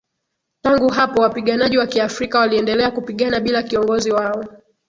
Tangu 0.61 0.89
hapo 0.89 1.21
wapiganaji 1.21 1.77
wa 1.77 1.87
Kiafrika 1.87 2.39
waliendelea 2.39 2.91
kupigana 2.91 3.39
bila 3.39 3.63
kiongozi 3.63 4.11
wao 4.11 4.45